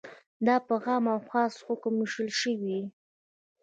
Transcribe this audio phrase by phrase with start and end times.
[0.45, 2.79] دا په عام او خاص حکم ویشل شوی.